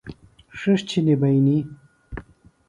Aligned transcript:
ݜِݜ 0.59 0.79
چِھنجیۡ 0.89 1.19
بئنی۔ 1.21 1.57